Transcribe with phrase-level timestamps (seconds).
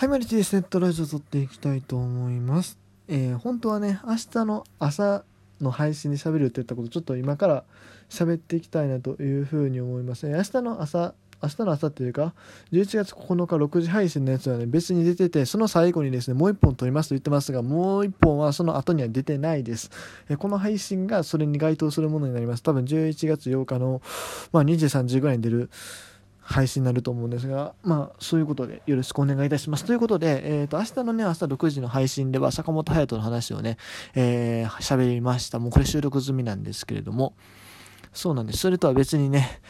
[0.00, 2.78] はい、マリティセットラジオ撮っていきたいと思います。
[3.06, 5.24] えー、本当はね、明日の朝
[5.60, 7.64] の配信で喋るって言ったこと、ちょっと今から
[8.08, 10.32] 喋っていきたいなというふうに思います、ね。
[10.38, 12.32] 明日の朝、明日の朝っていうか、
[12.72, 19.90] 11月9日6時配信のやつはね、別に出てて、その最後にですね、もう1本撮りますと言ってますが、もう1本はその後には出てないです。
[20.30, 22.62] えこの配信がそれに該当するものになります。
[22.62, 24.00] 多分11月8日の、
[24.50, 25.68] まあ、23時ぐらいに出る
[26.50, 29.84] 配信になると思うんですが、まあ、そういうことでよろしくお願いいたします。
[29.84, 33.76] ということで、えっ、ー、と、明日のね、朝6時の配信では、坂本隼人の話をね、
[34.16, 35.60] えー、りました。
[35.60, 37.34] もうこれ収録済みなんですけれども、
[38.12, 38.58] そうなんです。
[38.58, 39.60] それとは別にね、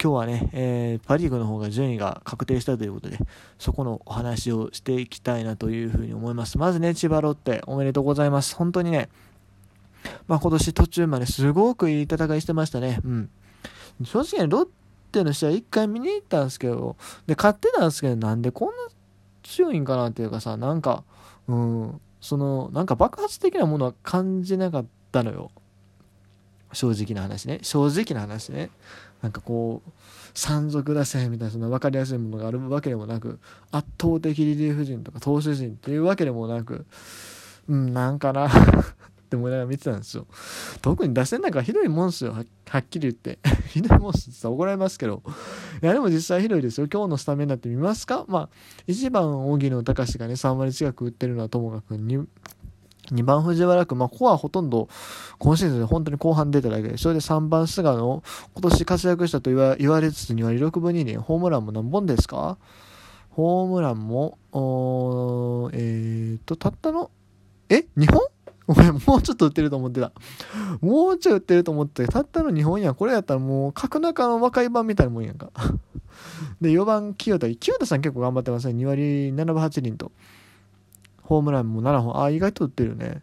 [0.00, 3.18] 今日はね、えー、パ・リーグの方が順位が確定したということで、
[3.58, 6.56] そこのお話をしていきたいなというふうに思います。
[6.56, 8.54] まずね、千葉ロッテ、おめでとうございます。
[8.54, 9.08] 本当にね、
[10.28, 13.00] まあ今年途中まですごくいい戦いしてましたね。
[13.04, 13.30] うん。
[14.04, 14.68] 正直ね、ロッ
[15.08, 18.74] テの試合一回見に行ったんですけど、で、勝ってたんですけど、なんでこんな
[19.42, 21.04] 強いんかなっていうかさ、なんか、
[21.46, 25.50] うん、その、なんか爆発的なものは感じなかったのよ。
[26.72, 27.60] 正直な話ね。
[27.62, 28.70] 正直な話ね。
[29.22, 29.90] なんかこう、
[30.34, 33.38] 山賊打線みたいなその分かりやすいものがあるわけでもなく、
[33.72, 36.86] 圧倒的リリーフ陣とか投手陣っていうわけでもなく、
[37.68, 38.48] うん、なんかな
[39.28, 40.26] って思いながら見てたんですよ。
[40.80, 42.32] 特に打線なんかひどいもんすよ。
[42.32, 42.40] は
[42.78, 43.38] っきり言って。
[43.68, 45.22] ひどいもんすって怒られますけど。
[45.82, 46.88] いや、でも実際ひどいですよ。
[46.90, 48.24] 今日のスタメンだって見ますか？
[48.26, 48.48] まあ、
[48.86, 52.26] 1番、荻野隆がね、3割近く打ってるのはともかく、2,
[53.12, 54.88] 2番藤原君、まあ、ここはほとんど
[55.38, 58.22] 今シーズン本当に後半出ただけで、それで3番菅野、
[58.54, 62.58] 今年活躍したと言わ言われつつ2割6分2厘、ホームランも何本ですか？
[63.30, 64.36] ホームランも、
[65.72, 67.10] えーと、たったの、
[67.68, 68.20] え ?2 本？
[68.68, 70.12] お前もうちょっと売ってると思ってた。
[70.80, 72.94] もうちょい売ってると思って、たったの2本やん。
[72.94, 75.50] これやったらもう、角中の若い版みたいなもんやんか。
[76.60, 77.48] で、4番、清田。
[77.48, 78.74] 清田さん結構頑張ってますね。
[78.74, 80.12] 2割7分8厘と。
[81.22, 82.22] ホームランも7本。
[82.22, 83.22] あ、意外と打ってるね。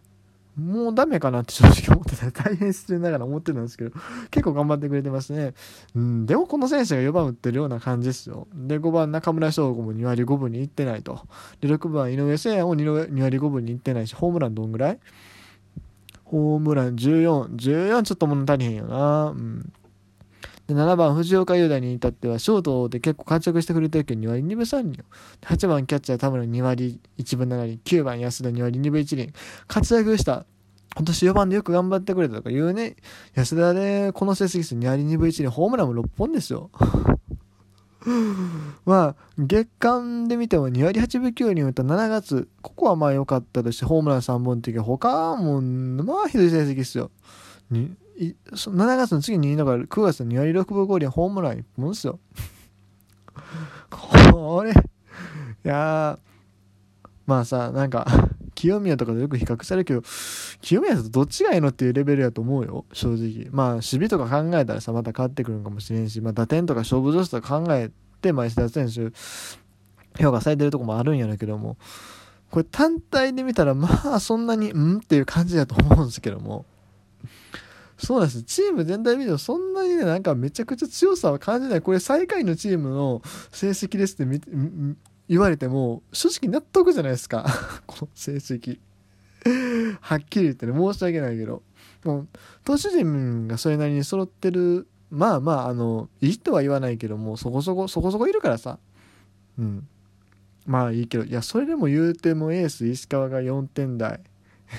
[0.56, 2.32] もうダメかなって正直思ってた。
[2.32, 3.90] 大変失礼ながら思ってたんですけど、
[4.30, 5.52] 結構頑張ってくれてますね。
[5.94, 8.48] うん、でもこの選手が4番打ってるような感じですよ。
[8.54, 11.20] で、5番中村翔吾も2割5分に行ってないと。
[11.60, 14.98] で、6番井上誠也も2割5分に行ってないし、ホームランどんぐらい？
[16.26, 19.26] ホームラン14、14ちょっと物足りへんよな。
[19.26, 19.72] うん。
[20.66, 25.04] で、7番藤岡雄大に至っては、ショートで結構活躍してくれてるけど、2割2分3厘。
[25.42, 27.80] 8番キャッチャー田村2割1分7厘。
[27.84, 29.32] 9番安田2割2分1厘。
[29.68, 30.44] 活躍した。
[30.96, 32.96] 今年4番でよく頑張ってくれたとか言うね。
[33.34, 35.48] 安田でこの成績数2割2分1厘。
[35.48, 36.70] ホームランも6本ですよ。
[38.86, 47.10] まあ、月間で見ても2割8分9厘打った7月、ここはまあ良かったとして、ホームラン3本っていうか、他も、まあひどい成績ですよ。
[47.70, 47.96] に
[48.52, 52.18] 7月の次にいいのが9月の2割6分5厘ホームラン1本ですよ。
[53.90, 54.74] これ、い
[55.64, 56.18] や
[57.26, 58.06] まあさ、なんか、
[58.54, 60.02] 清宮とかとよく比較されるけど、
[60.60, 63.48] 清宮とどっちがいいのっていうレベルやと思うよ、正直。
[63.50, 67.90] まあ、守備とか考えたらさ、また変わってくるかもしれんし、まあ、打点とか勝負上手とか考え
[68.20, 69.12] て、まあ、石田選手、
[70.22, 71.76] 評価されてるとこもあるんやけども、
[72.50, 74.98] これ単体で見たら、まあ、そんなに、ん？
[74.98, 76.64] っていう感じだと思うんですけども、
[77.98, 78.42] そうなんです。
[78.42, 81.82] チーム全体見てもそんなにね、なんかめちゃくちゃ強さは感じない。
[81.82, 84.40] これ最下位のチームの成績ですって
[85.28, 87.46] 言われても、正直納得じゃないですか。
[87.86, 88.78] この成績。
[90.00, 91.62] はっきり言ってね、申し訳ないけど。
[92.04, 92.28] もう、
[92.64, 98.78] 投手陣がそれなりに揃ってる、まあまあ、あの、いいとは言わないけども、そこそこ、そこそこいるからさ。
[99.58, 99.88] うん。
[100.66, 104.20] まあいいけど、いや、それでも言うてもエース石川が4点台。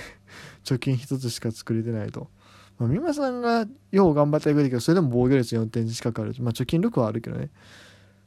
[0.64, 2.30] 貯金1つしか作れてないと。
[2.78, 6.36] まあ、美馬さんがよう頑張ってくれるけど、それでも防御率4点近くある。
[6.40, 7.50] まあ、貯金6はあるけどね。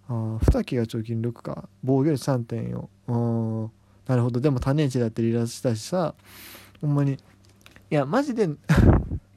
[0.09, 1.69] ああ、二木が貯金6か。
[1.85, 2.79] 防御率3.4。
[2.79, 3.71] ああ、
[4.11, 4.41] なるほど。
[4.41, 6.17] でも種市だって離脱したしさ、
[6.81, 7.13] ほんまに。
[7.13, 7.17] い
[7.91, 8.49] や、マジで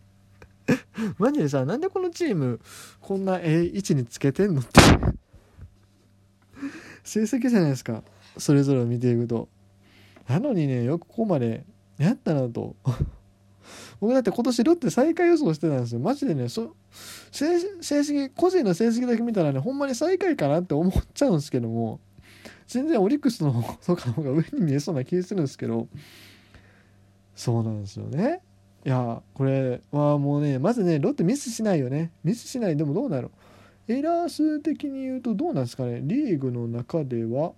[1.19, 2.59] マジでさ、なんでこのチーム、
[2.99, 4.71] こんなええ位置につけてんのって
[7.05, 8.03] 成績じゃないですか。
[8.39, 9.47] それぞれを見ていくと。
[10.27, 11.67] なのにね、よくここまで
[11.99, 12.75] やったなと
[14.01, 15.99] 僕だって今年ロッテ最下位予想してたんですよ。
[15.99, 16.75] マジでね、そ
[17.31, 21.99] 成績、個人の成績だけ見たらね、ほんまに最下位かなって思っちゃうんですけども、
[22.73, 23.51] 全然オリックスの
[23.85, 25.87] とかの方が上に見えそうな気がするんですけど、
[27.35, 28.41] そうなんですよね。
[28.85, 32.11] いや、これはもうね、まずね、ロッテミスしないよね。
[32.23, 32.75] ミスしない。
[32.75, 33.29] でもどうなる？
[33.87, 36.01] エラー数的に言うとどうなんですかね。
[36.03, 37.53] リーグの中では、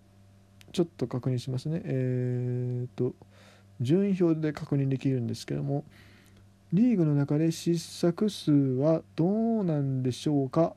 [0.72, 1.82] ちょっと確認しますね。
[1.86, 3.16] えー、っと、
[3.80, 5.86] 順位表で確認できるんですけども、
[6.74, 9.28] リーグの中で失策数はど
[9.62, 10.74] うなんでしょうか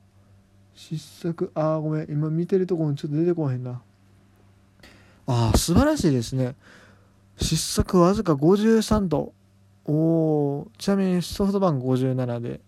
[0.75, 3.81] 失策、あーごめん、今見てるところにちょっと出てこへんな。
[5.31, 6.55] ああ素晴らしいですね。
[7.37, 9.33] 失策わずか53と
[9.85, 12.59] おおちなみにソフトバンク57で、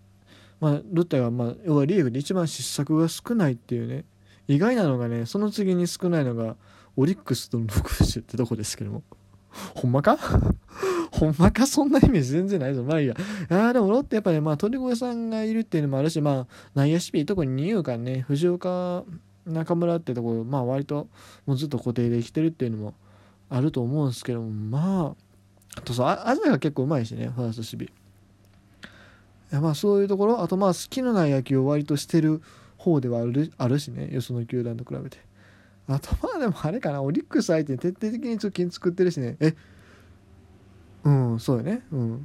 [0.59, 4.05] まあ、ロッテが、まあ、要はリーグで一番失策が少ないっていうね。
[4.47, 6.55] 意外なのがねその次に少ないのが
[6.95, 9.03] オリックスとの60ってとこですけども。
[9.73, 10.19] ほんまか？
[11.11, 11.65] ほんまか？
[11.65, 12.83] そんなイメージ全然ないぞ。
[12.83, 13.15] まあいいや。
[13.49, 19.03] あ、でもロッテやっぱね、まあ鳥越さんがいるっていうのもあるし、まあ内野守備、特に二遊間ね、藤岡、
[19.45, 21.07] 中村ってところ、まあ割と
[21.45, 22.93] もうずっと固定できてるっていうのも
[23.49, 25.15] あると思うんですけども、ま
[25.75, 28.01] あ、あとさ、アジアが結構うまいしね、ファースト守備。
[29.51, 32.41] いやまあそういうところ、あとまあ好きのない野球を割としてる
[32.77, 35.17] 方ではあるあるしね、よその球団と比べて。
[35.87, 39.55] あとまあでもあれかな、オリックス相手に徹底的に貯金作ってるしね、え、
[41.03, 41.83] うんそうよね。
[41.91, 42.15] うん。
[42.15, 42.19] っ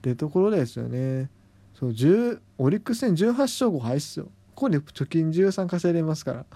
[0.00, 1.30] てところですよね。
[1.74, 4.28] そう10オリックス戦18勝5敗っすよ。
[4.56, 6.46] こで貯金13稼いでますから。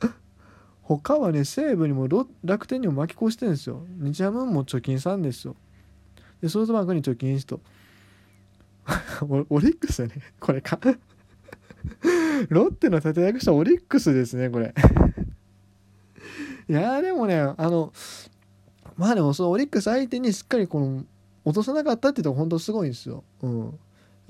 [0.82, 2.08] 他はね西武にも
[2.42, 3.86] 楽天にも巻き越してるんですよ。
[3.98, 5.54] 日ハムも貯金3ですよ。
[6.40, 7.60] でソフトバンクに貯金1と。
[9.50, 10.14] オリックスよね。
[10.40, 10.80] これか。
[12.48, 14.74] ロッテの立て役者オリックスですねこれ。
[16.68, 17.92] いやでもねあの
[18.96, 21.04] まあでもそのオリックス相手にしっかりこの
[21.44, 23.24] 落とさなかったっていうとこ本当すごいんですよ。
[23.42, 23.78] うん。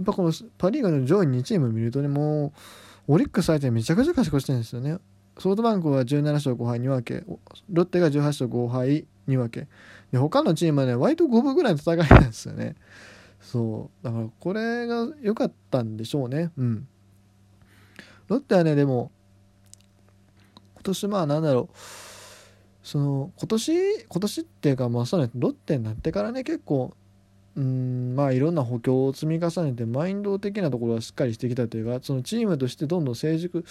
[0.02, 2.52] っぱこのパ・リーグの上位2チーム見るとねも
[3.08, 4.98] うオリックス相手にめちゃくちゃ賢くしてるんですよね。
[5.38, 7.24] ソフトバンクは17勝5敗2分け
[7.70, 9.68] ロッテが18勝5敗2分け
[10.10, 12.74] で他のチームはね割と5分ぐらいの戦いなんですよね。
[13.40, 16.50] そうだからこれが良かったんでしょうね。
[16.56, 16.88] うん。
[18.28, 19.10] ロッテはねでも
[20.74, 21.76] 今年まあなんだろう
[22.82, 26.94] その今年今年っていうかまあそうねロッテになってからね結構
[27.58, 33.64] うんまあいろんな補強を積み重ねてマインド的なところはしっかりしてきたというかそのチームとしてどんどん成熟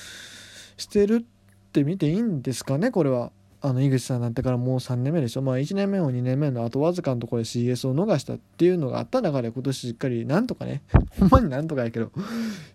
[0.75, 3.31] してるって見ていいんですかねこれは。
[3.60, 5.42] あの井口さんになってからもう3年目でしょ。
[5.42, 10.83] まあ1年目も2年目のあとわずかのところで CS を逃したっていうのがあった中で今年しっかりなんとかね
[11.19, 12.12] ほんまになんとかやけど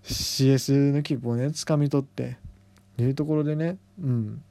[0.03, 2.37] CS の切符をね掴み取って
[2.99, 4.43] いうところでねうん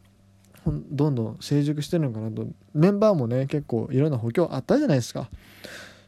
[0.66, 2.48] どんどん成熟してるのかなと。
[2.74, 5.30] メンバーもね結構いろんな補強あったじゃないですか。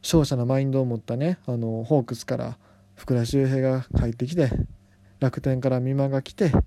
[0.03, 2.57] 勝者のマインドを持ったねあのホークスから
[2.95, 4.51] 福田周平が帰ってきて
[5.19, 6.61] 楽天から美馬が来て、ま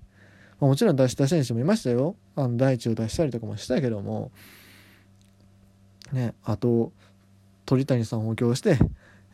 [0.61, 2.15] あ、もちろん出した選手もいましたよ。
[2.35, 4.31] あの第一を出したりとかもしたけども。
[6.11, 6.93] ねあと
[7.65, 8.79] 鳥谷さんを補強して、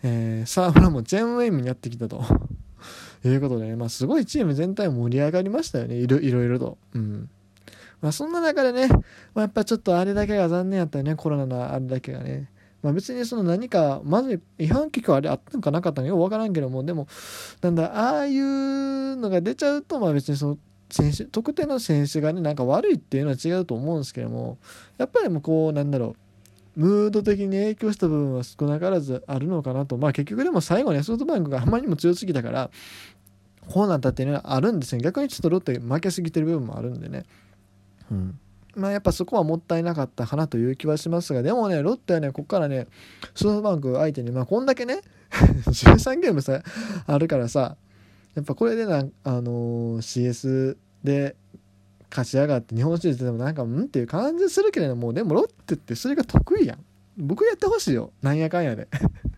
[0.01, 2.23] えー、沢村もチェーンウェイムにやってきたと。
[3.23, 5.95] いうことで、ね、まあ、すごいチーム全体盛り上がりましたよね。
[5.95, 6.77] いろいろと。
[6.93, 7.29] うん。
[8.01, 9.01] まあ、そんな中でね、ま
[9.35, 12.49] あ、やっぱちょっとあれだけが残念やったよね、コロナのあれだけがね。
[12.83, 17.07] まあ、別にその何か、まず違反結果あれあったのかなかったのよくわからんけども、でも、
[17.61, 20.57] なんだ、ああいうのが出ちゃうと、まあ別にその、
[20.91, 24.57] 選手、特定の選手がね、なんか悪いっていうのは違うと思うんですけども、
[24.97, 26.15] やっぱりもうこう、なんだろ
[26.75, 29.97] う、ムード的に影響した部分は少なからずあるのかなと。
[29.97, 32.69] まあ結局でも最後ね、ソフトバンクがあまりにも強すぎたから、
[33.69, 35.01] こうなったっていうのはあるんですよ。
[35.01, 37.23] 逆にちょっとロッテ負けすぎてる部分もあるんでね。
[38.11, 38.39] うん、
[38.75, 42.87] まあやっぱそこはもったいなかったかなという気はしますがでもねロッテはねここからね
[43.35, 46.61] ソフトバンク相手にまあこんだけね 13ゲームさ
[47.05, 47.77] あるからさ
[48.35, 51.35] やっぱこれでなあのー、CS で
[52.09, 56.85] 勝ち上がって日本シリーズでもなんかうんっていう感じするけれどもでもロッテってそれが得意やん。
[57.17, 58.11] 僕やってほしいよ。
[58.21, 58.87] なんやかんやで。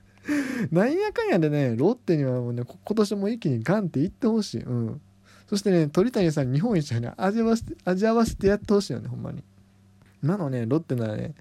[0.72, 4.64] なんやかんやでねロッテにはもうね今年も一気にガンっていってほしい。
[4.64, 5.02] うん。
[5.48, 7.14] そしてね鳥谷さん日本一をね。
[7.18, 9.44] 味わわせて味合わせてやってほしいよねほんまに。
[10.24, 11.36] 今のねロッテならね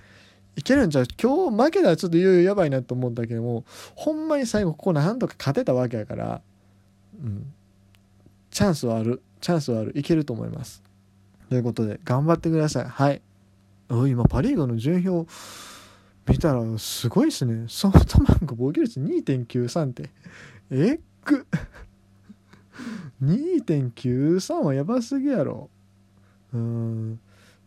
[0.56, 1.06] いけるんちゃう？
[1.20, 6.42] 今日負けたらちょっといよいよやばいなと思ったけどもほんまに最後ここなんとか勝てたわけやから
[7.22, 7.52] うん。
[8.50, 9.22] チャンスはある。
[9.40, 9.92] チャンスはある。
[9.96, 10.82] いけると思います。
[11.48, 12.84] ということで頑張ってください。
[12.84, 13.22] はい。
[13.88, 15.30] 今パ・リーグの順位表
[16.28, 17.66] 見たらすごいですね。
[17.68, 20.10] ソフトバンク防御率2.93って
[20.70, 21.00] えっ。
[21.24, 21.46] く
[23.24, 25.70] 2.93はやばすぎやろ。
[26.52, 27.20] うん。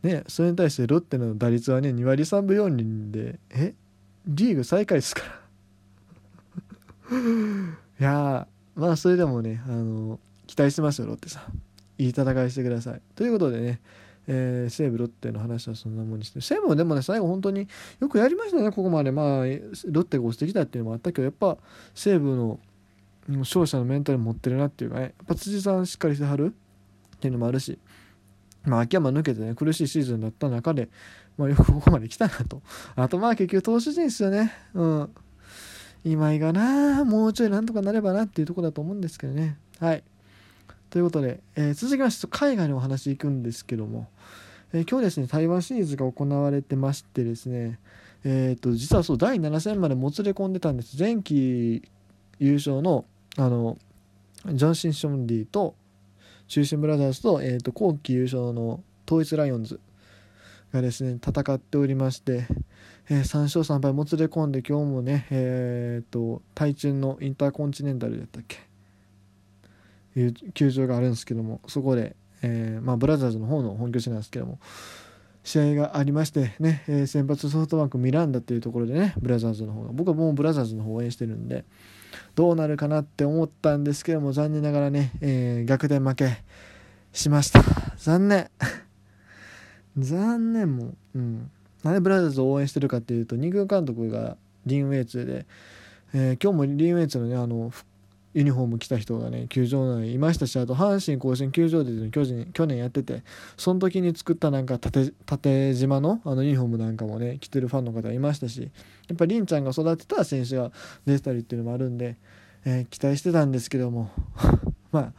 [0.04, 3.74] ねそれに対してロッテの打率はね2割3分4厘でえ？
[4.28, 5.28] リーグ最下位ですから。
[8.00, 11.44] いやまあそれでもねあの期待してますよロッテさん。
[12.02, 13.02] いい戦いしてください。
[13.16, 13.82] ということでね
[14.30, 17.68] えー、西武ロッテの話はそんなもんにして西武もでもね最後本当に
[18.02, 19.12] よくやりましたねここまで。
[19.12, 21.58] まあロッテが押してきたっていうのもあったけどやっぱ
[21.96, 22.60] 西武の
[23.28, 25.02] 勝者のメンタル持ってるなっていうかね。
[25.02, 26.54] やっぱ辻さんしっかりしてはる
[27.16, 27.78] っていうのもあるし。
[28.64, 30.90] まあ秋山抜けてね苦しいシーズンだった中で、
[31.38, 32.62] まあ、よくここまで来たなと。
[32.96, 34.54] あとまあ結局投手陣ですよね。
[34.74, 35.10] うん。
[36.04, 39.58] 今井がなもうちょいなんとかなればなっていうとこだと思うんですけどね。
[39.80, 40.04] はい。
[40.90, 44.10] ということで、えー、続きまして海外のお話行くんですけども。
[44.74, 47.80] えー、今日ですね台湾シリーズが行われてましてですね。
[48.24, 50.98] えーと、実はそう第7戦までもつれ込んでたんです。
[51.00, 51.84] 前期
[52.40, 53.06] 優勝の
[53.38, 53.78] あの
[54.46, 55.76] ジョンシン・ションリーと
[56.48, 59.80] 中心ブラザーズと,、えーと、後期優勝の統一ライオンズ
[60.74, 62.48] がですね戦っておりまして、
[63.10, 68.58] えー、3勝3敗もつれ込んで今日もねえっ、ー、と対中のインターコンチネンタルだったっけ？
[70.20, 74.60] いう球場があるんですけどもそこで、えー、まあ、ブラザーズの方の本拠地なんですけども
[75.44, 81.66] 試合がありましてね、え、先発ソフトバンクミランダっていうところでねブラザーズの方が僕はもうブラザーズの方を応援してるんで
[82.36, 86.44] どうなるかなって思ったんですけども残念ながらね、えー、逆転負け
[87.14, 87.62] しました。
[87.98, 88.50] 残念。
[89.98, 91.52] 残念もうん。
[91.84, 95.46] なんでブラザーズを応援してるかっていうと二軍監督がリン・ウェイツで、
[96.14, 97.72] えー、今日もリン・ウェイツのねあの
[98.38, 103.24] ユニフォーム着た人がね球場内にいましたしあと阪神甲子園球場で巨人去年やってて
[103.58, 110.72] その時に作ったなんか縦縦島のあのユニフォームなんかもね着てるファンの方いましたしやっぱり凛ちゃんが育てた選手が
[111.08, 112.16] 出てたりっていうのもあるんで、
[112.64, 114.12] えー、期待してたんですけども
[114.94, 115.14] まあ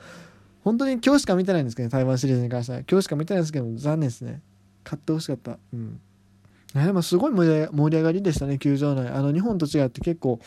[0.62, 2.82] 本当に今日しか見てないんですけどね台湾シリーズに関しては。
[2.88, 4.42] 今日しか見てないんですけど残念ですね。
[4.84, 5.58] 買ってほしかった。
[5.72, 6.00] うん。
[6.74, 9.08] でもすごい盛り上がりでしたね球場内。
[9.08, 10.38] あの日本と違って結構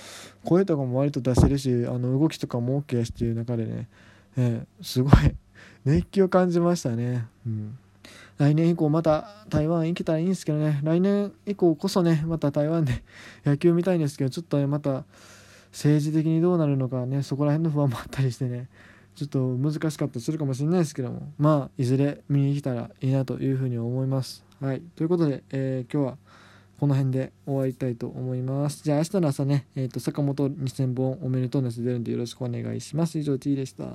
[0.43, 3.87] 声とかも割と出せるしあの動きとかも OK やしっていう中でね、
[4.37, 5.13] えー、すごい
[5.83, 7.77] 熱気を感じましたね、うん、
[8.37, 10.79] 来年以降また台湾行けたらいいんですけどね。
[10.83, 13.03] 来年以降こそねまた台湾で
[13.43, 15.05] 野球見たいんですけどちょっとねまた
[15.71, 18.67] 政治的にどうなるのかねそこら辺の不安もあったりしてね。
[19.13, 21.33] ちょっと難しかったりするかもしれないですけども。
[21.37, 24.50] まあいずれ見に来たらいいなというふうに思います。
[24.61, 24.81] はい。
[24.95, 26.17] ということで、えー、今日は
[26.79, 28.83] この辺で終わりたいと思います。
[28.83, 33.17] じゃあ明日の朝ね、えっ、ー、と、坂本2000本おめでとうのやつ出るんでよろしくお願いします。
[33.17, 33.85] 以上、T でした。